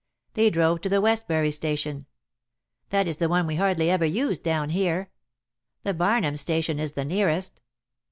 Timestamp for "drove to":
0.49-0.89